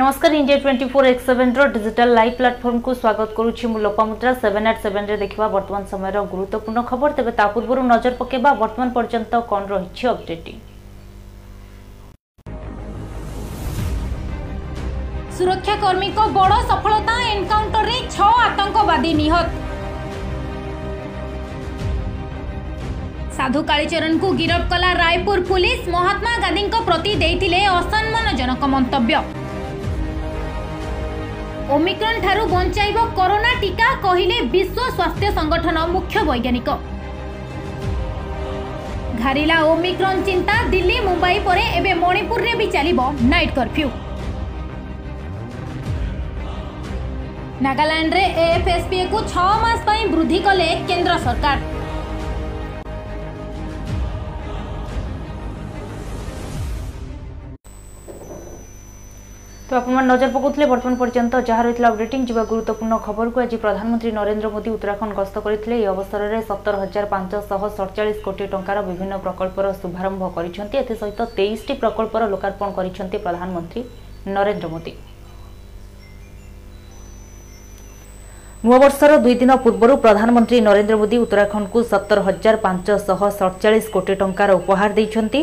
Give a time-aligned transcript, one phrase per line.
[0.00, 4.78] নমস্কার India twenty four X seven digital live প্লাটফর্মকু স্বাগত করুছি মু লোপামুদ্রা সেভেন আট
[4.84, 10.04] সেভেন্রে দেখা বর্তমান সময়ের গুরুত্বপূর্ণ খবর তবে তা পূর্ব নজর পকাইবা বর্তমান পর্যন্ত কণ রয়েছে
[10.14, 10.54] অপডেটিং
[15.36, 18.16] সুরক্ষাকর্মীক বড় সফলতা এনকাউন্টরে ছ
[18.48, 19.48] আতঙ্কবাদী নিহত
[23.36, 29.12] সাধু কালীচরণকু গিরফ কলা রায়পুর পুলিশ মহাত্মা গান্ধীঙ্ক প্রতি দেইথিলে অসম্মানজনক মন্তব্য
[31.74, 36.68] ଓମିକ୍ରନ୍ ଠାରୁ ବଞ୍ଚାଇବ କରୋନା ଟିକା କହିଲେ ବିଶ୍ୱ ସ୍ୱାସ୍ଥ୍ୟ ସଂଗଠନ ମୁଖ୍ୟ ବୈଜ୍ଞାନିକ
[39.20, 43.00] ଘାରିଲା ଓମିକ୍ରନ୍ ଚିନ୍ତା ଦିଲ୍ଲୀ ମୁମ୍ବାଇ ପରେ ଏବେ ମଣିପୁରରେ ବି ଚାଲିବ
[43.32, 43.88] ନାଇଟ୍ କର୍ଫ୍ୟୁ
[47.66, 51.79] ନାଗାଲାଣ୍ଡରେ ଏଏଫ୍ଏସ୍ପିଏକୁ ଛଅ ମାସ ପାଇଁ ବୃଦ୍ଧି କଲେ କେନ୍ଦ୍ର ସରକାର
[59.72, 64.46] তো আপনার নজর পকাউলে বর্তমান পর্যন্ত যা রয়েছে অপডেটিং যা গুরুত্বপূর্ণ খবরক আজ প্রধানমন্ত্রী নরেন্দ্র
[64.54, 70.22] মোদী উত্তরাখণ্ড গস্ত করে এই অবসরের সতর হাজার পাঁচশহ সড়চাশ কোটি টাকার বিভিন্ন প্রকল্পর শুভারম্ভ
[70.36, 71.08] করেছেন এসে
[71.38, 73.80] তেইশটি প্রকল্পর লোকার্পণ করেছেন প্রধানমন্ত্রী
[74.36, 74.92] নরেন্দ্র মোদী
[78.68, 84.96] ନୂଆବର୍ଷର ଦୁଇ ଦିନ ପୂର୍ବରୁ ପ୍ରଧାନମନ୍ତ୍ରୀ ନରେନ୍ଦ୍ର ମୋଦି ଉତ୍ତରାଖଣ୍ଡକୁ ସତର ହଜାର ପାଞ୍ଚଶହ ସଡ଼ଚାଳିଶ କୋଟି ଟଙ୍କାର ଉପହାର
[84.98, 85.40] ଦେଇଛନ୍ତି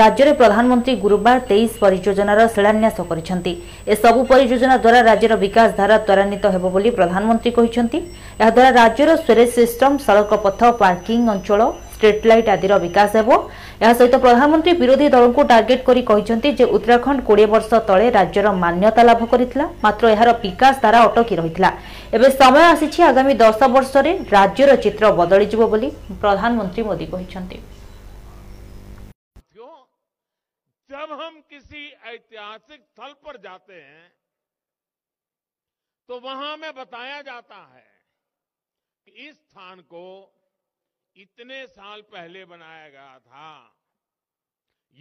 [0.00, 3.52] ରାଜ୍ୟରେ ପ୍ରଧାନମନ୍ତ୍ରୀ ଗୁରୁବାର ତେଇଶ ପରିଯୋଜନାର ଶିଳାନ୍ୟାସ କରିଛନ୍ତି
[3.94, 7.98] ଏସବୁ ପରିଯୋଜନା ଦ୍ୱାରା ରାଜ୍ୟର ବିକାଶ ଧାରା ତ୍ୱରାନ୍ୱିତ ହେବ ବୋଲି ପ୍ରଧାନମନ୍ତ୍ରୀ କହିଛନ୍ତି
[8.40, 11.60] ଏହାଦ୍ୱାରା ରାଜ୍ୟର ସ୍ୱେରେଜ ସିଷ୍ଟମ୍ ସଡ଼କ ପଥ ପାର୍କିଂ ଅଞ୍ଚଳ
[11.98, 13.36] ଷ୍ଟ୍ରିଟ୍ ଲାଇଟ୍ ଆଦିର ବିକାଶ ହେବ
[13.82, 19.02] ଏହା ସହିତ ପ୍ରଧାନମନ୍ତ୍ରୀ ବିରୋଧୀ ଦଳଙ୍କୁ ଟାର୍ଗେଟ୍ କରି କହିଛନ୍ତି ଯେ ଉତ୍ତରାଖଣ୍ଡ କୋଡ଼ିଏ ବର୍ଷ ତଳେ ରାଜ୍ୟର ମାନ୍ୟତା
[19.10, 21.70] ଲାଭ କରିଥିଲା ମାତ୍ର ଏହାର ବିକାଶ ଧାରା ଅଟକି ରହିଥିଲା
[22.16, 25.88] ଏବେ ସମୟ ଆସିଛି ଆଗାମୀ ଦଶ ବର୍ଷରେ ରାଜ୍ୟର ଚିତ୍ର ବଦଳିଯିବ ବୋଲି
[26.24, 27.60] ପ୍ରଧାନମନ୍ତ୍ରୀ ମୋଦି କହିଛନ୍ତି
[30.92, 31.80] जब हम किसी
[32.12, 34.06] ऐतिहासिक स्थल पर जाते हैं
[36.10, 37.84] तो वहां हमें बताया जाता है
[39.04, 40.02] कि इस स्थान को
[41.22, 43.46] इतने साल पहले बनाया गया था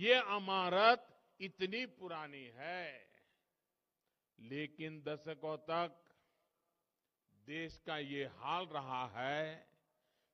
[0.03, 1.03] ये अमारत
[1.47, 2.85] इतनी पुरानी है
[4.53, 5.95] लेकिन दशकों तक
[7.49, 9.43] देश का ये हाल रहा है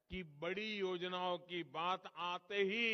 [0.10, 2.88] कि बड़ी योजनाओं की बात आते ही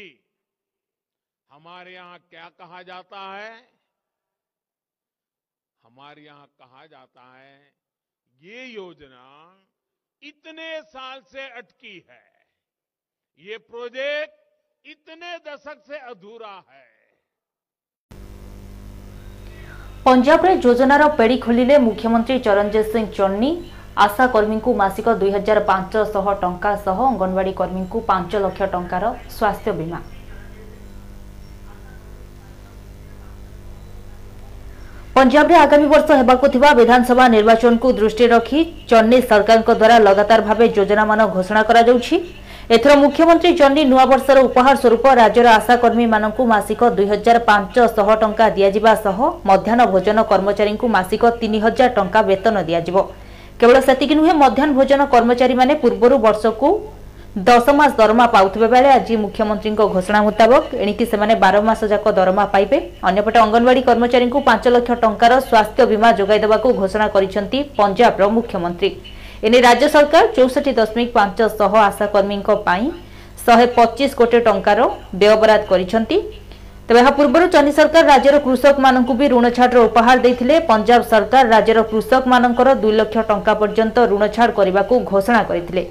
[1.51, 3.55] हमारे यहां क्या कहा जाता है
[5.83, 7.55] हमारे यहां कहा जाता है
[8.47, 9.29] ये योजना
[10.33, 12.27] इतने साल से अटकी है
[13.47, 16.87] ये प्रोजेक्ट इतने दशक से अधूरा है
[20.07, 23.49] ପଞ୍ଜାବରେ ଯୋଜନାର ପେଡ଼ି ଖୋଲିଲେ ମୁଖ୍ୟମନ୍ତ୍ରୀ ଚରଣଜିତ ସିଂ ଚନ୍ନି
[24.05, 29.03] ଆଶାକର୍ମୀଙ୍କୁ ମାସିକ ଦୁଇ ହଜାର ପାଞ୍ଚଶହ ଟଙ୍କା ସହ ଅଙ୍ଗନବାଡ଼ି କର୍ମୀଙ୍କୁ ପାଞ୍ଚ ଲକ୍ଷ ଟଙ୍କାର
[29.37, 29.99] ସ୍ୱାସ୍ଥ୍ୟ ବୀମା
[35.17, 38.59] ପଞ୍ଜାବରେ ଆଗାମୀ ବର୍ଷ ହେବାକୁ ଥିବା ବିଧାନସଭା ନିର୍ବାଚନକୁ ଦୃଷ୍ଟିରେ ରଖି
[38.91, 42.15] ଚନ୍ନି ସରକାରଙ୍କ ଦ୍ୱାରା ଲଗାତାର ଭାବେ ଯୋଜନାମାନ ଘୋଷଣା କରାଯାଉଛି
[42.75, 49.17] ଏଥର ମୁଖ୍ୟମନ୍ତ୍ରୀ ଚଣ୍ଡୀ ନୂଆବର୍ଷର ଉପହାର ସ୍ୱରୂପ ରାଜ୍ୟର ଆଶାକର୍ମୀମାନଙ୍କୁ ମାସିକ ଦୁଇ ହଜାର ପାଞ୍ଚଶହ ଟଙ୍କା ଦିଆଯିବା ସହ
[49.49, 52.97] ମଧ୍ୟାହ୍ନ ଭୋଜନ କର୍ମଚାରୀଙ୍କୁ ମାସିକ ତିନି ହଜାର ଟଙ୍କା ବେତନ ଦିଆଯିବ
[53.59, 56.67] କେବଳ ସେତିକି ନୁହେଁ ମଧ୍ୟାହ୍ନ ଭୋଜନ କର୍ମଚାରୀମାନେ ପୂର୍ବରୁ ବର୍ଷକୁ
[57.47, 62.43] ଦଶ ମାସ ଦରମା ପାଉଥିବା ବେଳେ ଆଜି ମୁଖ୍ୟମନ୍ତ୍ରୀଙ୍କ ଘୋଷଣା ମୁତାବକ ଏଣିକି ସେମାନେ ବାର ମାସ ଯାକ ଦରମା
[62.53, 62.77] ପାଇବେ
[63.09, 68.91] ଅନ୍ୟପଟେ ଅଙ୍ଗନବାଡି କର୍ମଚାରୀଙ୍କୁ ପାଞ୍ଚ ଲକ୍ଷ ଟଙ୍କାର ସ୍ୱାସ୍ଥ୍ୟ ବୀମା ଯୋଗାଇ ଦେବାକୁ ଘୋଷଣା କରିଛନ୍ତି ପଞ୍ଜାବର ମୁଖ୍ୟମନ୍ତ୍ରୀ
[69.47, 72.87] ଏନେ ରାଜ୍ୟ ସରକାର ଚଉଷଠି ଦଶମିକ ପାଞ୍ଚଶହ ଆଶାକର୍ମୀଙ୍କ ପାଇଁ
[73.45, 74.87] ଶହେ ପଚିଶ କୋଟି ଟଙ୍କାର
[75.21, 76.17] ବ୍ୟୟବରାଦ କରିଛନ୍ତି
[76.89, 81.83] ତେବେ ଏହା ପୂର୍ବରୁ ଚନି ସରକାର ରାଜ୍ୟର କୃଷକମାନଙ୍କୁ ବି ଋଣ ଛାଡ଼ର ଉପହାର ଦେଇଥିଲେ ପଞ୍ଜାବ ସରକାର ରାଜ୍ୟର
[81.91, 85.83] କୃଷକମାନଙ୍କର ଦୁଇ ଲକ୍ଷ ଟଙ୍କା ପର୍ଯ୍ୟନ୍ତ ଋଣ ଛାଡ଼ କରିବାକୁ ଘୋଷଣା କରିଥିଲେ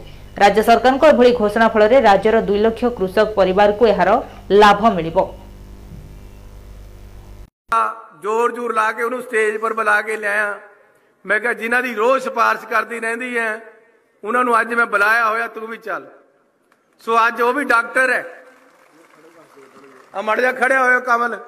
[0.43, 4.21] ରାଜ୍ୟ ସରକାରଙ୍କ ଏଭଳି ଘୋଷଣା ଫଳରେ ରାଜ୍ୟର ଦୁଇ ଲକ୍ଷ କୃଷକ ପରିବାରକୁ ଏହାର
[4.63, 5.21] ଲାଭ ମିଳିବ
[8.23, 10.47] जोर जोर ला के उन्होंने स्टेज पर बुला के लाया
[11.27, 13.55] ਮੈਂ ਕਿਹਾ ਜਿਨ੍ਹਾਂ ਦੀ ਰੋਜ਼ ਸਿਫਾਰਿਸ਼ ਕਰਦੀ ਰਹਿੰਦੀ ਐ
[14.25, 16.07] ਉਹਨਾਂ ਨੂੰ ਅੱਜ ਮੈਂ ਬੁਲਾਇਆ ਹੋਇਆ ਤੂੰ ਵੀ ਚੱਲ
[17.05, 18.25] ਸੋ ਅੱਜ ਉਹ ਵੀ ਡਾਕਟਰ ਹੈ
[20.17, 21.39] ਆ ਮੜ ਜਾ ਖੜਿਆ ਹੋਇਆ ਕਮਲ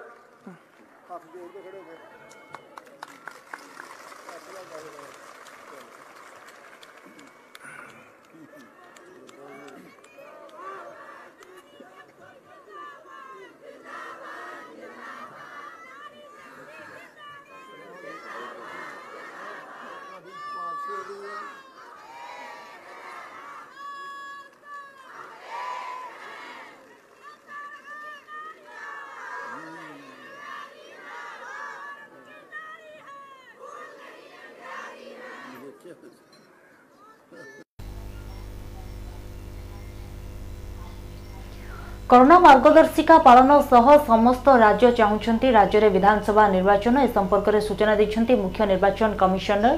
[42.13, 48.61] করোনা মার্গদর্শিকা পালন সহ সমস্ত রাজ্য চাহুচ্ছন্তি রাজ্যের বিধানসভা নির্বাচন এ সম্পর্কে সূচনা দিয়েছেন মুখ্য
[48.73, 49.77] নির্বাচন কমিশনার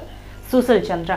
[0.51, 1.17] সুশীল চন্দ্রা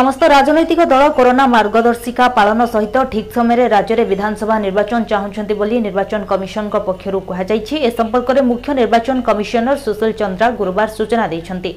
[0.00, 6.20] ସମସ୍ତ ରାଜନୈତିକ ଦଳ କରୋନା ମାର୍ଗଦର୍ଶିକା ପାଳନ ସହିତ ଠିକ୍ ସମୟରେ ରାଜ୍ୟରେ ବିଧାନସଭା ନିର୍ବାଚନ ଚାହୁଁଛନ୍ତି ବୋଲି ନିର୍ବାଚନ
[6.30, 11.72] କମିଶନଙ୍କ ପକ୍ଷରୁ କୁହାଯାଇଛି ଏ ସମ୍ପର୍କରେ ମୁଖ୍ୟ ନିର୍ବାଚନ କମିଶନର ସୁଶୀଲ ଚନ୍ଦ୍ରା ଗୁରୁବାର ସୂଚନା ଦେଇଛନ୍ତି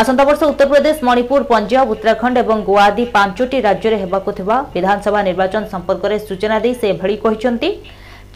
[0.00, 5.62] ଆସନ୍ତା ବର୍ଷ ଉତ୍ତରପ୍ରଦେଶ ମଣିପୁର ପଞ୍ଜାବ ଉତ୍ତରାଖଣ୍ଡ ଏବଂ ଗୋଆ ଆଦି ପାଞ୍ଚଟି ରାଜ୍ୟରେ ହେବାକୁ ଥିବା ବିଧାନସଭା ନିର୍ବାଚନ
[5.74, 7.70] ସମ୍ପର୍କରେ ସୂଚନା ଦେଇ ସେ ଏଭଳି କହିଛନ୍ତି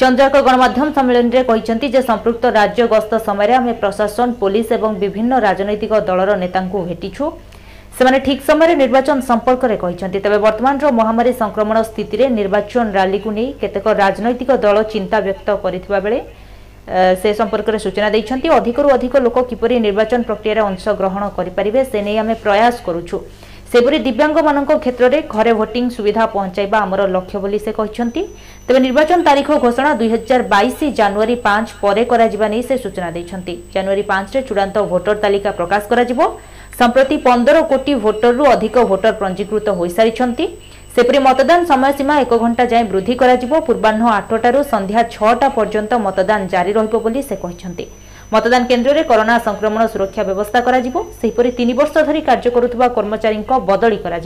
[0.01, 5.93] ଚନ୍ଦ୍ରାଙ୍କ ଗଣମାଧ୍ୟମ ସମ୍ମିଳନୀରେ କହିଛନ୍ତି ଯେ ସମ୍ପୃକ୍ତ ରାଜ୍ୟ ଗସ୍ତ ସମୟରେ ଆମେ ପ୍ରଶାସନ ପୋଲିସ ଏବଂ ବିଭିନ୍ନ ରାଜନୈତିକ
[6.09, 7.27] ଦଳର ନେତାଙ୍କୁ ଭେଟିଛୁ
[7.97, 13.87] ସେମାନେ ଠିକ୍ ସମୟରେ ନିର୍ବାଚନ ସମ୍ପର୍କରେ କହିଛନ୍ତି ତେବେ ବର୍ତ୍ତମାନର ମହାମାରୀ ସଂକ୍ରମଣ ସ୍ଥିତିରେ ନିର୍ବାଚନ ରାଲିକୁ ନେଇ କେତେକ
[14.03, 16.19] ରାଜନୈତିକ ଦଳ ଚିନ୍ତା ବ୍ୟକ୍ତ କରିଥିବା ବେଳେ
[17.23, 22.35] ସେ ସମ୍ପର୍କରେ ସୂଚନା ଦେଇଛନ୍ତି ଅଧିକରୁ ଅଧିକ ଲୋକ କିପରି ନିର୍ବାଚନ ପ୍ରକ୍ରିୟାରେ ଅଂଶଗ୍ରହଣ କରିପାରିବେ ସେ ନେଇ ଆମେ
[22.45, 23.17] ପ୍ରୟାସ କରୁଛୁ
[23.73, 28.23] ସେପରି ଦିବ୍ୟାଙ୍ଗମାନଙ୍କ କ୍ଷେତ୍ରରେ ଘରେ ଭୋଟିଂ ସୁବିଧା ପହଞ୍ଚାଇବା ଆମର ଲକ୍ଷ୍ୟ ବୋଲି ସେ କହିଛନ୍ତି
[28.67, 34.03] ତେବେ ନିର୍ବାଚନ ତାରିଖ ଘୋଷଣା ଦୁଇହଜାର ବାଇଶ ଜାନୁଆରୀ ପାଞ୍ଚ ପରେ କରାଯିବା ନେଇ ସେ ସୂଚନା ଦେଇଛନ୍ତି ଜାନୁଆରୀ
[34.13, 36.21] ପାଞ୍ଚରେ ଚୂଡ଼ାନ୍ତ ଭୋଟର ତାଲିକା ପ୍ରକାଶ କରାଯିବ
[36.81, 40.13] সম্প্রতি পনেরো কোটি ভোটরু অধিক ভোটর পঞ্জীকৃত হয়েসারি
[40.95, 43.35] সেপরি মতদান সময়সীমা এক ঘণ্টা যায় বৃদ্ধি করা
[43.67, 47.85] পূর্বাহ্ন আটটার সন্ধ্যা ছটা পর্যন্ত মতদান জারি রহব বলে সে কিন্তু
[48.35, 50.79] মতদান কেন্দ্রে করোনা সংক্রমণ সুরক্ষা ব্যবস্থা করা
[51.21, 53.37] সেইপরি তিন বর্ষ ধরি কার্য করুবা কর্মচারী
[53.71, 54.19] বদলি করা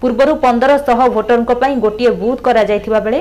[0.00, 1.38] পূর্বর পনেরশহ ভোটর
[1.84, 2.62] গোটিয়ে বুথ করা
[3.06, 3.20] বেড়ে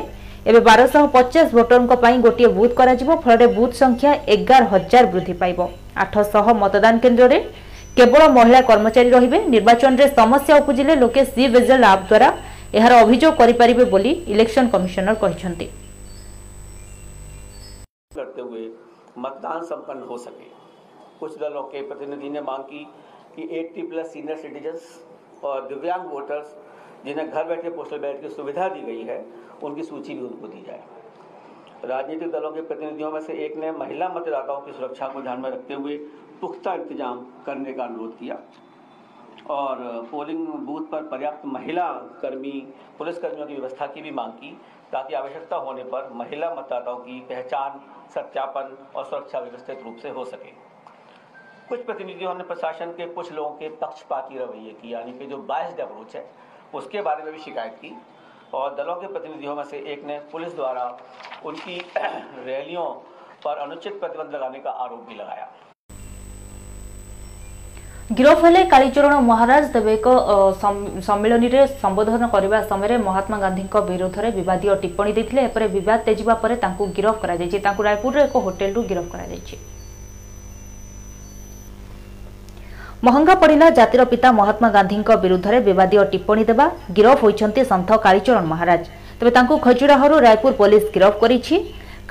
[0.50, 1.80] এবে বারশহ পচাশ ভোটর
[2.26, 2.94] গোটিয়ে বুথ করা
[3.26, 5.60] ফলে বুথ সংখ্যা এগার হাজার বৃদ্ধি পাইব
[6.04, 7.38] আঠশহ মতদান কেন্দ্রে
[8.00, 12.30] केवल महिला कर्मचारी रही ନିର୍ବାଚନରେ ସମସ୍ୟା ଉପୁଜିଲେ ଲୋକେ ସି ଭିଜିଲ୍ ଆପ୍ ଦ୍ୱାରା
[12.78, 15.68] ଏହାର ଅଭିଯୋଗ କରିପାରିବେ ବୋଲି ଇଲେକ୍ସନ କମିଶନର କହିଛନ୍ତି
[19.26, 20.48] मतदान संपन्न हो सके
[21.20, 22.80] कुछ दलों के प्रतिनिधि ने मांग की
[23.36, 26.56] कि 80 प्लस सीनियर सिटीजन्स और दिव्यांग वोटर्स
[27.06, 29.18] जिन्हें घर बैठे पोस्टल बैलेट की सुविधा दी गई है
[29.70, 30.82] उनकी सूची भी उनको दी जाए
[31.94, 35.50] राजनीतिक दलों के प्रतिनिधियों में से एक ने महिला मतदाताओं की सुरक्षा को ध्यान में
[35.56, 35.98] रखते हुए
[36.44, 38.36] पुख्ता इंतजाम करने का अनुरोध किया
[39.54, 41.86] और पोलिंग बूथ पर पर्याप्त महिला
[42.22, 42.52] कर्मी
[42.98, 44.50] पुलिस कर्मियों की व्यवस्था की भी मांग की
[44.94, 47.80] ताकि आवश्यकता होने पर महिला मतदाताओं की पहचान
[48.16, 50.52] सत्यापन और सुरक्षा व्यवस्थित रूप से हो सके
[51.70, 55.80] कुछ प्रतिनिधियों ने प्रशासन के कुछ लोगों के पक्षपाती रवैये की यानी कि जो बाइस्ड
[55.88, 56.26] अप्रोच है
[56.82, 57.96] उसके बारे में भी शिकायत की
[58.62, 60.86] और दलों के प्रतिनिधियों में से एक ने पुलिस द्वारा
[61.52, 62.90] उनकी रैलियों
[63.46, 65.52] पर अनुचित प्रतिबंध लगाने का आरोप भी लगाया
[68.12, 70.08] ଗିରଫ ହେଲେ କାଳିଚରଣ ମହାରାଜ ତେବେ ଏକ
[71.08, 76.84] ସମ୍ମିଳନୀରେ ସମ୍ବୋଧନ କରିବା ସମୟରେ ମହାତ୍ମା ଗାନ୍ଧୀଙ୍କ ବିରୋଧରେ ବିବାଦୀୟ ଟିପ୍ପଣୀ ଦେଇଥିଲେ ଏପରେ ବିବାଦ ତେଜିବା ପରେ ତାଙ୍କୁ
[76.98, 79.56] ଗିରଫ କରାଯାଇଛି ତାଙ୍କୁ ରାୟପୁରର ଏକ ହୋଟେଲରୁ ଗିରଫ କରାଯାଇଛି
[83.08, 86.66] ମହଙ୍ଗା ପଡ଼ିଲା ଜାତିର ପିତା ମହାତ୍ମା ଗାନ୍ଧୀଙ୍କ ବିରୁଦ୍ଧରେ ବିବାଦୀୟ ଟିପ୍ପଣୀ ଦେବା
[87.00, 88.84] ଗିରଫ ହୋଇଛନ୍ତି ସନ୍ଥ କାଳିଚରଣ ମହାରାଜ
[89.20, 91.56] ତେବେ ତାଙ୍କୁ ଖଜୁରାହରୁ ରାୟପୁର ପୋଲିସ ଗିରଫ କରିଛି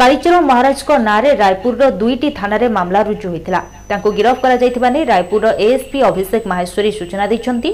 [0.00, 3.60] কালীଚରଣ ମହାରାଜଙ୍କ ନାଁରେ ରାୟପୁରର ଦୁଇଟି ଥାନାରେ ମାମଲା ରୁଜୁ ହୋଇଥିଲା
[3.90, 7.70] ତାଙ୍କୁ ଗିରଫ କରାଯାଇଥିବା ନେଇ ରାୟପୁରର ଏଏସ୍ପି ଅଭିଷେକ ମାହେଶ୍ୱରୀ ସୂଚନା ଦେଇଛନ୍ତି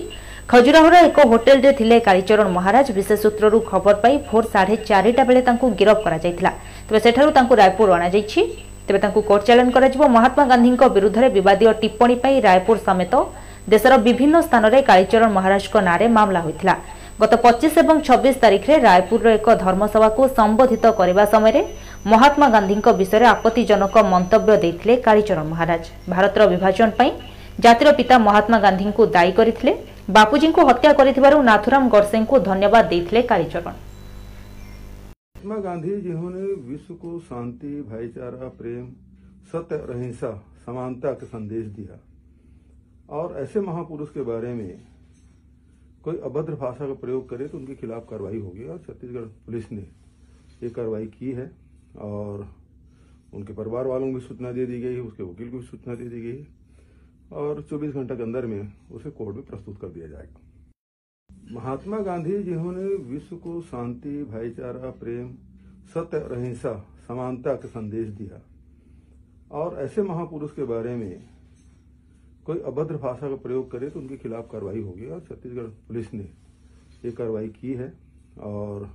[0.53, 5.67] ଖଜୁରାହୋର ଏକ ହୋଟେଲରେ ଥିଲେ କାଳିଚରଣ ମହାରାଜ ବିଶେଷ ସୂତ୍ରରୁ ଖବର ପାଇ ଭୋର ସାଢ଼େ ଚାରିଟା ବେଳେ ତାଙ୍କୁ
[5.81, 6.53] ଗିରଫ କରାଯାଇଥିଲା
[6.89, 8.41] ତେବେ ସେଠାରୁ ତାଙ୍କୁ ରାୟପୁର ଅଣାଯାଇଛି
[8.87, 13.15] ତେବେ ତାଙ୍କୁ କୋର୍ଟ ଚାଲାଣ କରାଯିବ ମହାତ୍ମା ଗାନ୍ଧୀଙ୍କ ବିରୁଦ୍ଧରେ ବିବାଦୀୟ ଟିପ୍ପଣୀ ପାଇଁ ରାୟପୁର ସମେତ
[13.73, 16.75] ଦେଶର ବିଭିନ୍ନ ସ୍ଥାନରେ କାଳିଚରଣ ମହାରାଜଙ୍କ ନାଁରେ ମାମଲା ହୋଇଥିଲା
[17.23, 21.61] ଗତ ପଚିଶ ଏବଂ ଛବିଶ ତାରିଖରେ ରାୟପୁରର ଏକ ଧର୍ମସଭାକୁ ସମ୍ବୋଧିତ କରିବା ସମୟରେ
[22.11, 26.91] महात्मा गांधी विषय आपत्तिजनक मंत्य देते कालीचरण महाराज भारत विभाजन
[27.63, 29.51] जातिर पिता महात्मा गांधी को दायी कर
[30.17, 33.73] बापूजी को हत्या करथुराम गडसे धन्यवाद देते कालीचरण
[35.13, 38.89] महात्मा गांधी जिन्होंने विश्व को शांति भाईचारा प्रेम
[39.53, 40.31] सत्य अहिंसा
[40.67, 41.99] समानता का संदेश दिया
[43.21, 44.69] और ऐसे महापुरुष के बारे में
[46.05, 49.87] कोई अभद्र भाषा का प्रयोग करे तो उनके खिलाफ कार्रवाई होगी और छत्तीसगढ़ पुलिस ने
[50.63, 51.51] ये कार्रवाई की है
[51.97, 52.49] और
[53.35, 56.09] उनके परिवार वालों को भी सूचना दे दी गई उसके वकील को भी सूचना दे
[56.09, 56.47] दी गई
[57.39, 62.43] और 24 घंटे के अंदर में उसे कोर्ट में प्रस्तुत कर दिया जाएगा महात्मा गांधी
[62.43, 65.35] जिन्होंने विश्व को शांति भाईचारा प्रेम
[65.95, 66.73] सत्य और अहिंसा
[67.09, 68.41] समानता का संदेश दिया
[69.61, 71.23] और ऐसे महापुरुष के बारे में
[72.47, 76.29] कोई अभद्र भाषा का प्रयोग करे तो उनके खिलाफ कार्रवाई होगी और छत्तीसगढ़ पुलिस ने
[77.05, 77.93] ये कार्रवाई की है
[78.47, 78.89] और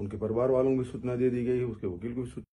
[0.00, 2.48] उनके परिवार वालों को भी सूचना दे दी गई उसके वकील को भी सूचना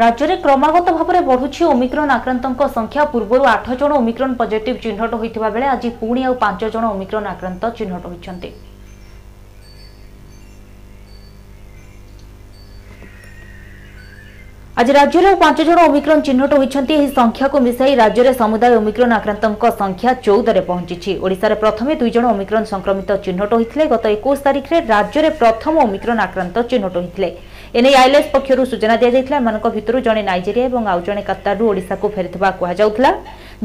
[0.00, 5.66] ରାଜ୍ୟରେ କ୍ରମାଗତ ଭାବରେ ବଢ଼ୁଛି ଓମିକ୍ରନ୍ ଆକ୍ରାନ୍ତଙ୍କ ସଂଖ୍ୟା ପୂର୍ବରୁ ଆଠ ଜଣ ଓମିକ୍ରନ୍ ପଜିଟିଭ୍ ଚିହ୍ନଟ ହୋଇଥିବା ବେଳେ
[5.74, 8.50] ଆଜି ପୁଣି ଆଉ ପାଞ୍ଚ ଜଣ ଓମିକ୍ରନ୍ ଆକ୍ରାନ୍ତ ଚିହ୍ନଟ ହୋଇଛନ୍ତି
[14.80, 19.44] আজ রাজ্যের পাঁচ জন ওমিক্রন চিহ্নট হয়েছেন এই সংখ্যা মিশাই রাজ্যের সমুদায় ওমিক্রন আক্রান্ত
[19.80, 25.72] সংখ্যা চৌদরে পৌঁছিছে ওড়শার প্রথমে দুইজন ওমিক্রন সংক্রমিত চিহ্নট হয়েছে গত একুশ তারিখে রাজ্যের প্রথম
[25.86, 27.26] ওমিক্রন আক্রান্ত চিহ্নট হয়েছে
[27.78, 32.48] এনে আইএলএস পক্ষ সূচনা দিয়েছিল এমনক ভিতর জনে নাইজেরিয়া এবং আউ জনে কাতারু ওড়শাকু ফেরিথিবা
[32.58, 33.10] কুহযাউলা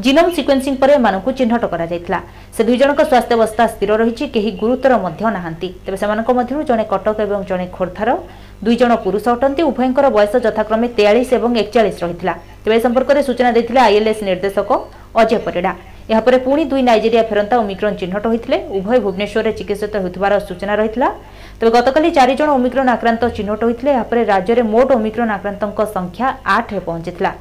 [0.04, 2.20] জিনম সিকোয়েন্সিং পরে এমন চিহ্নট করা যাইতলা
[2.56, 4.92] সে দুই জনক স্বাস্থ্যাবস্থা স্থির রয়েছে কে গুরুতর
[5.36, 5.40] না
[5.86, 6.06] তবে সে
[6.40, 8.10] মধ্যরু জনে কটক এবং জনে খোর্ধার
[8.66, 12.30] দুই জন পুরুষ অটান্তি উভয়ঙ্কর বয়স যথাক্রমে তেয়াশ এবং একচাশ রয়েছিল
[12.62, 14.70] তবে এ সম্পর্কের সূচনা দিয়েছিল আইএলএস নির্দেশক
[15.20, 15.72] অজয় পরিডা
[16.12, 21.10] ଏହାପରେ ପୁଣି ଦୁଇ ନାଇଜେରିଆ ଫେରନ୍ତା ଓମିକ୍ରନ୍ ଚିହ୍ନଟ ହୋଇଥିଲେ ଉଭୟ ଭୁବନେଶ୍ୱରରେ ଚିକିତ୍ସିତ ହେଉଥିବାର ସୂଚନା ରହିଥିଲା
[21.58, 27.32] ତେବେ ଗତକାଲି ଚାରିଜଣ ଓମିକ୍ରନ୍ ଆକ୍ରାନ୍ତ ଚିହ୍ନଟ ହୋଇଥିଲେ ଏହାପରେ ରାଜ୍ୟରେ ମୋଟ ଓମିକ୍ରନ୍ ଆକ୍ରାନ୍ତଙ୍କ ସଂଖ୍ୟା ଆଠରେ ପହଞ୍ଚିଥିଲା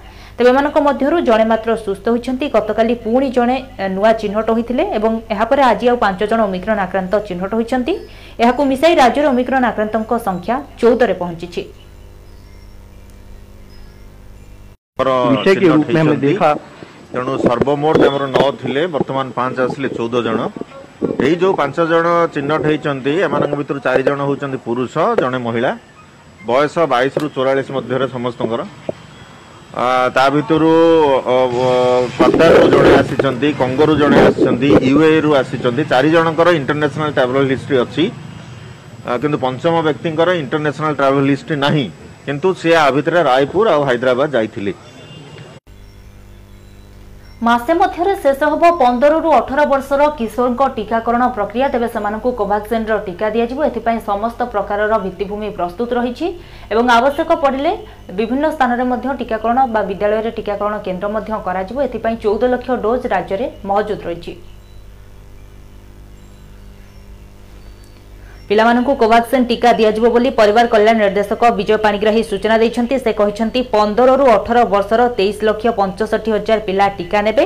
[0.43, 3.57] ତେବେ ଏମାନଙ୍କ ମଧ୍ୟରୁ ଜଣେ ମାତ୍ର ସୁସ୍ଥ ହୋଇଛନ୍ତି ଗତକାଲି ପୁଣି ଜଣେ
[3.97, 7.95] ନୂଆ ଚିହ୍ନଟ ହୋଇଥିଲେ ଏବଂ ଏହାପରେ ଆଜି ଆଉ ପାଞ୍ଚ ଜଣ ଓମିକ୍ରଣ ଆକ୍ରାନ୍ତ ଚିହ୍ନଟ ହୋଇଛନ୍ତି
[8.43, 11.63] ଏହାକୁ ମିଶାଇ ରାଜ୍ୟର ଓମିକ୍ରଣ ଆକ୍ରାନ୍ତଙ୍କ ସଂଖ୍ୟା ଚଉଦରେ ପହଞ୍ଚିଛି
[17.15, 20.39] ତେଣୁ ସର୍ବମୋଟ ଆମର ନଅ ଥିଲେ ବର୍ତ୍ତମାନ ପାଞ୍ଚ ଆସିଲେ ଚଉଦ ଜଣ
[21.27, 25.73] ଏଇ ଯେଉଁ ପାଞ୍ଚ ଜଣ ଚିହ୍ନଟ ହେଇଛନ୍ତି ଏମାନଙ୍କ ଭିତରୁ ଚାରି ଜଣ ହେଉଛନ୍ତି ପୁରୁଷ ଜଣେ ମହିଳା
[26.51, 28.63] ବୟସ ବାଇଶରୁ ଚଉରାଳିଶ ମଧ୍ୟରେ ସମସ୍ତଙ୍କର
[29.75, 30.71] ତା ଭିତରୁ
[32.19, 38.05] କତାରରୁ ଜଣେ ଆସିଛନ୍ତି କଙ୍ଗୋରୁ ଜଣେ ଆସିଛନ୍ତି ୟୁଏରୁ ଆସିଛନ୍ତି ଚାରିଜଣଙ୍କର ଇଣ୍ଟରନ୍ୟାସନାଲ୍ ଟ୍ରାଭେଲ୍ ହିଷ୍ଟ୍ରି ଅଛି
[39.23, 41.87] କିନ୍ତୁ ପଞ୍ଚମ ବ୍ୟକ୍ତିଙ୍କର ଇଣ୍ଟରନ୍ୟାସନାଲ୍ ଟ୍ରାଭେଲ୍ ହିଷ୍ଟ୍ରି ନାହିଁ
[42.27, 44.73] କିନ୍ତୁ ସିଏ ଆ ଭିତରେ ରାୟପୁର ଆଉ ହାଇଦ୍ରାବାଦ ଯାଇଥିଲେ
[47.47, 53.65] ମାସେ ମଧ୍ୟରେ ଶେଷ ହେବ ପନ୍ଦରରୁ ଅଠର ବର୍ଷର କିଶୋରଙ୍କ ଟିକାକରଣ ପ୍ରକ୍ରିୟା ତେବେ ସେମାନଙ୍କୁ କୋଭାକ୍ସିନ୍ର ଟିକା ଦିଆଯିବ
[53.71, 56.29] ଏଥିପାଇଁ ସମସ୍ତ ପ୍ରକାରର ଭିତ୍ତିଭୂମି ପ୍ରସ୍ତୁତ ରହିଛି
[56.77, 57.73] ଏବଂ ଆବଶ୍ୟକ ପଡ଼ିଲେ
[58.21, 63.47] ବିଭିନ୍ନ ସ୍ଥାନରେ ମଧ୍ୟ ଟିକାକରଣ ବା ବିଦ୍ୟାଳୟରେ ଟିକାକରଣ କେନ୍ଦ୍ର ମଧ୍ୟ କରାଯିବ ଏଥିପାଇଁ ଚଉଦ ଲକ୍ଷ ଡୋଜ୍ ରାଜ୍ୟରେ
[63.69, 64.33] ମହଜୁଦ ରହିଛି
[68.53, 74.25] ପିଲାମାନଙ୍କୁ କୋଭାକ୍ସିନ୍ ଟିକା ଦିଆଯିବ ବୋଲି ପରିବାର କଲ୍ୟାଣ ନିର୍ଦ୍ଦେଶକ ବିଜୟ ପାଣିଗ୍ରାହୀ ସୂଚନା ଦେଇଛନ୍ତି ସେ କହିଛନ୍ତି ପନ୍ଦରରୁ
[74.35, 77.45] ଅଠର ବର୍ଷର ତେଇଶ ଲକ୍ଷ ପଞ୍ଚଷଠି ହଜାର ପିଲା ଟିକା ନେବେ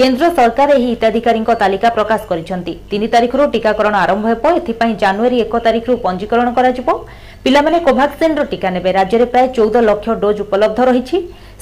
[0.00, 5.54] କେନ୍ଦ୍ର ସରକାର ଏହି ହିତାଧିକାରୀଙ୍କ ତାଲିକା ପ୍ରକାଶ କରିଛନ୍ତି ତିନି ତାରିଖରୁ ଟିକାକରଣ ଆରମ୍ଭ ହେବ ଏଥିପାଇଁ ଜାନୁଆରୀ ଏକ
[5.66, 6.90] ତାରିଖରୁ ପଞ୍ଜୀକରଣ କରାଯିବ
[7.44, 11.16] ପିଲାମାନେ କୋଭାକ୍ସିନ୍ର ଟିକା ନେବେ ରାଜ୍ୟରେ ପ୍ରାୟ ଚଉଦ ଲକ୍ଷ ଡୋଜ୍ ଉପଲବ୍ଧ ରହିଛି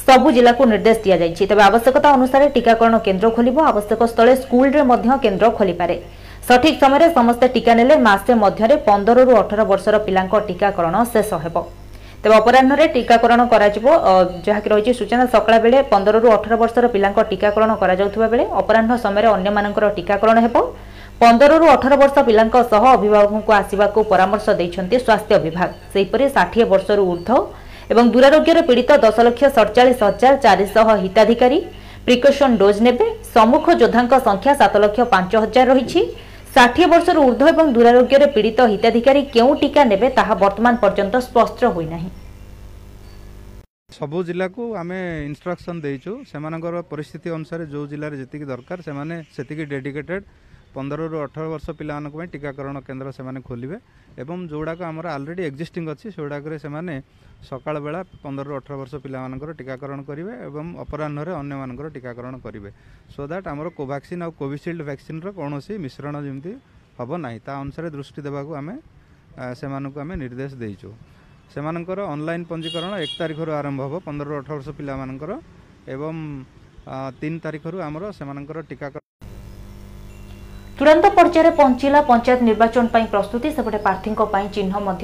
[0.06, 5.46] ସବୁ ଜିଲ୍ଲାକୁ ନିର୍ଦ୍ଦେଶ ଦିଆଯାଇଛି ତେବେ ଆବଶ୍ୟକତା ଅନୁସାରେ ଟିକାକରଣ କେନ୍ଦ୍ର ଖୋଲିବ ଆବଶ୍ୟକ ସ୍ଥଳେ ସ୍କୁଲରେ ମଧ୍ୟ କେନ୍ଦ୍ର
[5.61, 5.96] ଖୋଲିପାରେ
[6.46, 11.56] ସଠିକ୍ ସମୟରେ ସମସ୍ତେ ଟିକା ନେଲେ ମାସେ ମଧ୍ୟରେ ପନ୍ଦରରୁ ଅଠର ବର୍ଷର ପିଲାଙ୍କ ଟିକାକରଣ ଶେଷ ହେବ
[12.22, 13.87] ତେବେ ଅପରାହ୍ନରେ ଟିକାକରଣ କରାଯିବ
[14.49, 19.87] ଯାହାକି ରହିଛି ସୂଚନା ସକାଳ ବେଳେ ପନ୍ଦରରୁ ଅଠର ବର୍ଷର ପିଲାଙ୍କ ଟିକାକରଣ କରାଯାଉଥିବା ବେଳେ ଅପରାହ୍ନ ସମୟରେ ଅନ୍ୟମାନଙ୍କର
[19.99, 20.56] ଟିକାକରଣ ହେବ
[21.22, 27.46] ପନ୍ଦରରୁ ଅଠର ବର୍ଷ ପିଲାଙ୍କ ସହ ଅଭିଭାବକଙ୍କୁ ଆସିବାକୁ ପରାମର୍ଶ ଦେଇଛନ୍ତି ସ୍ୱାସ୍ଥ୍ୟ ବିଭାଗ ସେହିପରି ଷାଠିଏ ବର୍ଷରୁ ଉର୍ଦ୍ଧ୍ୱ
[27.92, 31.58] ଏବଂ ଦୂରାରୋଗ୍ୟରେ ପୀଡ଼ିତ ଦଶ ଲକ୍ଷ ସଡ଼ଚାଳିଶ ହଜାର ଚାରିଶହ ହିତାଧିକାରୀ
[32.06, 36.00] ପ୍ରିକସନ୍ ଡୋଜ୍ ନେବେ ସମ୍ମୁଖ ଯୋଦ୍ଧାଙ୍କ ସଂଖ୍ୟା ସାତ ଲକ୍ଷ ପାଞ୍ଚ ହଜାର ରହିଛି
[36.56, 41.61] ষাঠিয়ে বর্ষর ঊর্ধ্ব এবং দুরারোগ্যের পীড়িত হিতাধিকারী কেউ টিকা নেবে তাহা বর্তমান পর্যন্ত স্পষ্ট
[41.92, 41.99] না
[43.99, 44.99] সবু জেলাকু আমি
[45.30, 46.37] ইনস্ট্রকশন দিয়েছু সে
[46.92, 50.25] পরিস্থিতি অনুসারে যে জেলার যেত দরকার ସେମାନେ ସେତିକି ଡେଡିକେଟେଡ୍
[50.76, 53.76] ପନ୍ଦରରୁ ଅଠର ବର୍ଷ ପିଲାମାନଙ୍କ ପାଇଁ ଟିକାକରଣ କେନ୍ଦ୍ର ସେମାନେ ଖୋଲିବେ
[54.23, 56.93] ଏବଂ ଯେଉଁଗୁଡ଼ାକ ଆମର ଅଲରେଡ଼ି ଏକ୍ଜିଷ୍ଟିଂ ଅଛି ସେଗୁଡ଼ାକରେ ସେମାନେ
[57.49, 62.71] ସକାଳ ବେଳା ପନ୍ଦରରୁ ଅଠର ବର୍ଷ ପିଲାମାନଙ୍କର ଟିକାକରଣ କରିବେ ଏବଂ ଅପରାହ୍ନରେ ଅନ୍ୟମାନଙ୍କର ଟିକାକରଣ କରିବେ
[63.14, 66.52] ସୋ ଦ୍ୟାଟ୍ ଆମର କୋଭାକ୍ସିନ୍ ଆଉ କୋଭିସିଲ୍ଡ ଭ୍ୟାକ୍ସିନ୍ର କୌଣସି ମିଶ୍ରଣ ଯେମିତି
[66.99, 68.75] ହେବ ନାହିଁ ତା ଅନୁସାରେ ଦୃଷ୍ଟି ଦେବାକୁ ଆମେ
[69.61, 70.88] ସେମାନଙ୍କୁ ଆମେ ନିର୍ଦ୍ଦେଶ ଦେଇଛୁ
[71.55, 75.33] ସେମାନଙ୍କର ଅନଲାଇନ୍ ପଞ୍ଜୀକରଣ ଏକ ତାରିଖରୁ ଆରମ୍ଭ ହେବ ପନ୍ଦରରୁ ଅଠର ବର୍ଷ ପିଲାମାନଙ୍କର
[75.95, 76.14] ଏବଂ
[77.21, 79.01] ତିନି ତାରିଖରୁ ଆମର ସେମାନଙ୍କର ଟିକାକରଣ
[80.79, 85.02] চূড়ান্ত পর্যায়ে পঞ্চিলা পঞ্চায়েত নির্বাচন পাই প্রস্তুতি সেপটে প্রার্থীঙ্ক পাই চিহ্ন মধ্য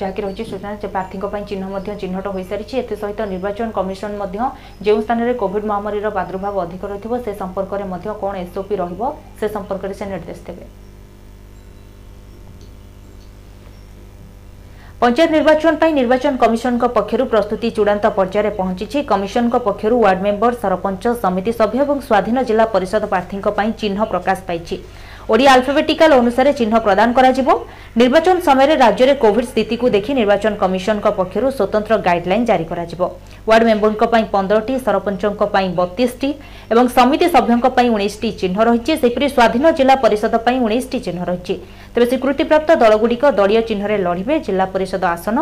[0.00, 4.38] ଯାହାକି ରହିଛି ସୂଚନା ଯେ ପ୍ରାର୍ଥୀଙ୍କ ପାଇଁ ଚିହ୍ନ ମଧ୍ୟ ଚିହ୍ନଟ ହୋଇସାରିଛି ଏଥିସହିତ ନିର୍ବାଚନ କମିଶନ ମଧ୍ୟ
[4.86, 9.02] ଯେଉଁ ସ୍ଥାନରେ କୋଭିଡ୍ ମହାମାରୀର ପ୍ରାଦୁର୍ଭାବ ଅଧିକ ରହିଥିବ ସେ ସମ୍ପର୍କରେ ମଧ୍ୟ କ'ଣ ଏସ୍ଓପି ରହିବ
[9.40, 10.64] ସେ ସମ୍ପର୍କରେ ସେ ନିର୍ଦ୍ଦେଶ ଦେବେ
[15.04, 21.12] ପଞ୍ଚାୟତ ନିର୍ବାଚନ ପାଇଁ ନିର୍ବାଚନ କମିଶନଙ୍କ ପକ୍ଷରୁ ପ୍ରସ୍ତୁତି ଚୂଡ଼ାନ୍ତ ପର୍ଯ୍ୟାୟରେ ପହଞ୍ଚିଛି କମିଶନଙ୍କ ପକ୍ଷରୁ ୱାର୍ଡ ମେମ୍ବର ସରପଞ୍ଚ
[21.24, 24.76] ସମିତି ସଭ୍ୟ ଏବଂ ସ୍ୱାଧୀନ ଜିଲ୍ଲା ପରିଷଦ ପ୍ରାର୍ଥୀଙ୍କ ପାଇଁ ଚିହ୍ନ ପ୍ରକାଶ ପାଇଛି
[25.32, 27.30] ওড়িয়া আলফাবেটিকাল অনুসারে চিহ্ন প্রদান করা
[28.00, 32.82] নির্বাচন সময়ের রাজ্যের কোভিড স্থিতিক দেখি নির্বাচন কমিশন পক্ষ স্বতন্ত্র গাইডলাইন জারি করা
[33.46, 33.96] ওয়ার্ড মেম্বরঙ্
[34.34, 36.30] পনেরোটি ସରପଞ୍ଚଙ୍କ ପାଇଁ ବତିଶଟି
[36.72, 41.54] ଏବଂ ସମିତି ସଭ୍ୟଙ୍କ ପାଇଁ ଉଣେଇଶଟି ଚିହ୍ନ ରହିଛି ସେହିପରି ସ୍ୱାଧୀନ ଜିଲ୍ଲା ପରିଷଦ ପାଇଁ ଉଣେଇଶଟି ଚିହ୍ନ ରହିଛି
[41.92, 45.36] ତେବେ ସ୍ୱୀକୃତିପ୍ରାପ୍ତ ଦଳଗୁଡ଼ିକ ଦଳୀୟ ଚିହ୍ନରେ ଲଢ଼ିବେ ଜିଲ୍ଲା ପରିଷଦ ଆସନ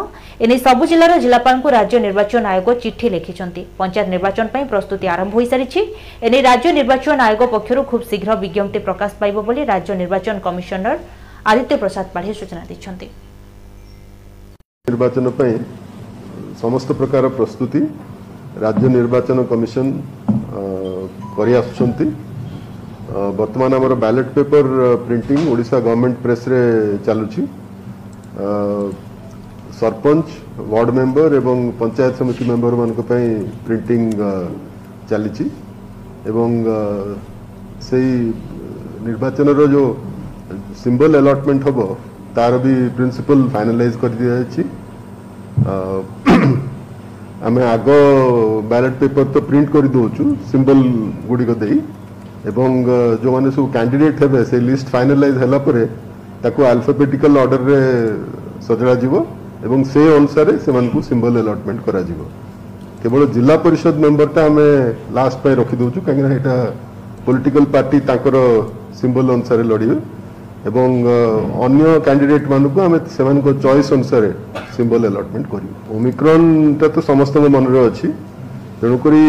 [0.44, 5.80] ଏନେଇ ସବୁ ଜିଲ୍ଲାର ଜିଲ୍ଲାପାଳଙ୍କୁ ରାଜ୍ୟ ନିର୍ବାଚନ ଆୟୋଗ ଚିଠି ଲେଖିଛନ୍ତି ପଞ୍ଚାୟତ ନିର୍ବାଚନ ପାଇଁ ପ୍ରସ୍ତୁତି ଆରମ୍ଭ ହୋଇସାରିଛି
[6.26, 10.96] ଏନେଇ ରାଜ୍ୟ ନିର୍ବାଚନ ଆୟୋଗ ପକ୍ଷରୁ ଖୁବ୍ ଶୀଘ୍ର ବିଜ୍ଞପ୍ତି ପ୍ରକାଶ ପାଇବ ବୋଲି রাজ্য নির্বাচন কমিশনর
[11.50, 13.06] আদিত্য প্রসাদ পাঢ়ୀ সূচনা দিচ্ছନ୍ତି
[14.90, 15.56] নির্বাচন ପାଇଁ
[16.62, 17.80] সমস্ত প্রকার প্রস্তুতি
[18.64, 19.86] রাজ্য নির্বাচন কমিশন
[21.36, 22.06] করে আসুଛନ୍ତି
[23.40, 24.64] বর্তমান আমার ballot paper
[25.06, 26.60] printing Odisha government প্রেসরে
[27.06, 27.40] চালুছি
[29.78, 30.26] ସରପଞ୍ଚ
[30.72, 33.26] ୱାର୍ଡ ମେମ୍ବର ଏବଂ ପଞ୍ଚାୟତ ସମିତି ମେମ୍ବରମାନଙ୍କ ପାଇଁ
[33.64, 34.00] ପ୍ରିଣ୍ଟିଂ
[35.10, 35.44] ଚାଲିଛି
[36.30, 36.48] ଏବଂ
[37.88, 38.10] ସେଇ
[39.06, 39.82] निर्वाचन जो
[40.82, 41.82] सिंबल एलटमेंट हम
[42.36, 44.62] तार भी प्रिंसिपल फाइनलाइज कर दी
[47.48, 47.88] आम आग
[48.72, 50.08] बैलेट पेपर तो प्रिंट कर दौ
[50.50, 50.82] सिंबल
[51.30, 51.50] गुड़िक
[53.22, 55.42] जो मैंने सब कैंडिडेट हे से लिस्ट फाइनलाइज
[56.44, 58.94] ताको अल्फाबेटिकल अर्डर में सजा
[59.92, 64.56] से अनुसार से सिंबल एलटमेंट करवल जिला परिषद मेम्बरटा आम
[65.18, 66.22] लास्ट पर रखिदेव कहीं
[67.26, 68.36] ପଲିଟିକାଲ ପାର୍ଟି ତାଙ୍କର
[69.00, 69.96] ସିମ୍ବଲ ଅନୁସାରେ ଲଢ଼ିବେ
[70.70, 70.88] এবং
[71.66, 73.22] অন্য ক্যান্ডিডেট মানুষ আমি সে
[73.64, 74.30] চয়েস অনুসারে
[74.76, 78.08] সিম্বল আলটমেন্ট করবু ওমিক্রনটা তো সমস্ত মনরে অছি
[78.80, 79.22] তেমকরি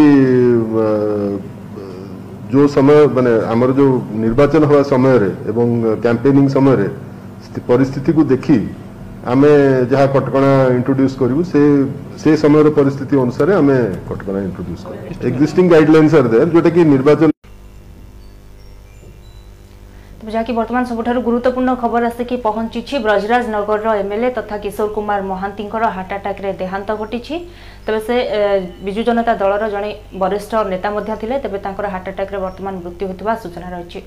[2.54, 3.86] যে সময় মানে আমার যে
[4.26, 5.66] নির্বাচন হওয়া সময়ের এবং
[6.06, 6.82] ক্যাম্পেনিং সময়ের
[7.72, 8.58] পরিস্থিতি দেখি
[9.32, 9.52] আমি
[9.92, 10.40] যা কটকা
[10.78, 11.62] ইন্ট্রোড্যুস করবু সে
[12.22, 13.78] সে সময়ের পরিস্থিতি অনুসারে আমি
[14.10, 17.30] কটকা ইন্ট্রোড্যুস করবু এক্সিস্টিং গাইডলাইন্স আর দেয়ার যেটা কি নির্বাচন
[20.32, 26.12] ଯାହାକି ବର୍ତ୍ତମାନ ସବୁଠାରୁ ଗୁରୁତ୍ୱପୂର୍ଣ୍ଣ ଖବର ଆସିକି ପହଞ୍ଚିଛି ବ୍ରଜରାଜ ନଗରର ଏମ୍ଏଲ୍ଏ ତଥା କିଶୋର କୁମାର ମହାନ୍ତିଙ୍କର ହାର୍ଟ
[26.20, 27.36] ଆଟାକ୍ରେ ଦେହାନ୍ତ ଘଟିଛି
[27.88, 28.16] ତେବେ ସେ
[28.88, 33.34] ବିଜୁ ଜନତା ଦଳର ଜଣେ ବରିଷ୍ଠ ନେତା ମଧ୍ୟ ଥିଲେ ତେବେ ତାଙ୍କର ହାର୍ଟ ଆଟାକ୍ରେ ବର୍ତ୍ତମାନ ମୃତ୍ୟୁ ହୋଇଥିବା
[33.44, 34.00] ସୂଚନା ରହିଛି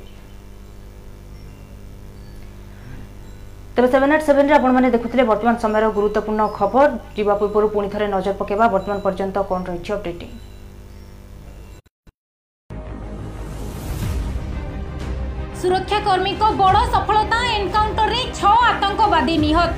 [3.76, 6.85] ତେବେ ସେଭେନ୍ ଆଟ୍ ସେଭେନ୍ରେ ଆପଣମାନେ ଦେଖୁଥିଲେ ବର୍ତ୍ତମାନ ସମୟର ଗୁରୁତ୍ୱପୂର୍ଣ୍ଣ ଖବର
[7.18, 10.30] ଯିବା ପୂର୍ବରୁ ପୁଣି ଥରେ ନଜର ପକାଇବା ବର୍ତ୍ତମାନ ପର୍ଯ୍ୟନ୍ତ କ'ଣ ରହିଛି ଅପଡେଟିଂ
[15.62, 19.70] ସୁରକ୍ଷାକର୍ମୀଙ୍କ ବଡ଼ ସଫଳତା ଏନକାଉଣ୍ଟରରେ ଛଅ ଆତଙ୍କବାଦୀ ନିହତ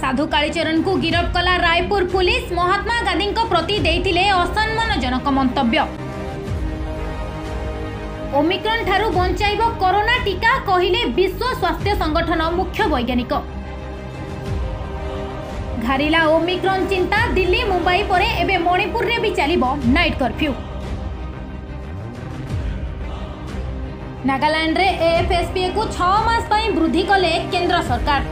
[0.00, 5.78] ସାଧୁ କାଳିଚରଣଙ୍କୁ ଗିରଫ କଲା ରାୟପୁର ପୁଲିସ୍ ମହାତ୍ମା ଗାନ୍ଧୀଙ୍କ ପ୍ରତି ଦେଇଥିଲେ ଅସମ୍ମାନଜନକ ମନ୍ତବ୍ୟ
[8.40, 13.32] ଓମିକ୍ରନ୍ ଠାରୁ ବଞ୍ଚାଇବ କରୋନା ଟିକା କହିଲେ ବିଶ୍ୱ ସ୍ୱାସ୍ଥ୍ୟ ସଂଗଠନ ମୁଖ୍ୟ ବୈଜ୍ଞାନିକ
[15.86, 19.64] ଘାରିଲା ଓମିକ୍ରନ୍ ଚିନ୍ତା ଦିଲ୍ଲୀ ମୁମ୍ବାଇ ପରେ ଏବେ ମଣିପୁରରେ ବି ଚାଲିବ
[19.96, 20.52] ନାଇଟ୍ କର୍ଫ୍ୟୁ
[24.26, 28.26] नागालैंड रे एफएसपीए को छ मास पई वृद्धि कले केंद्र सरकार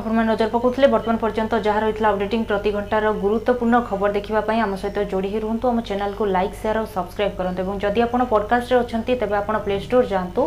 [0.00, 4.32] আপনার নজর পকাউলে বর্তমান পর্যন্ত যা রয়েছে অপডেটিং প্রতি ঘণ্টার গুরুত্বপূর্ণ খবর দেখা
[4.66, 8.30] আমার সহ যোড়ি হয়ে রুহতু আমার চ্যানেলকে লাইক সেয়ার ও সবসক্রাইব করতে এবং যদি আপনার
[8.34, 10.42] পডকাস্টে অনেক তবে আপনার প্লে স্টোর যাতে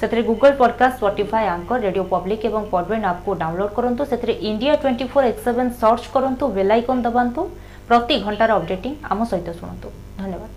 [0.00, 5.04] ସେଥିରେ Google Podcast Spotify Anchor Radio Public ଏବଂ পডবেন ଆପ୍କୁ ଡାଉନଲୋଡ୍ କରନ୍ତୁ ସେଥିରେ India twenty
[5.12, 7.40] four X seven search କରନ୍ତୁ বেলাইকন ଆଇକନ୍ ଦବାନ୍ତୁ
[7.88, 9.88] ପ୍ରତି ଘଣ୍ଟାର ଅପଡେଟିଂ ଆମ ସହିତ ଶୁଣନ୍ତୁ
[10.22, 10.55] ଧନ୍ୟବାଦ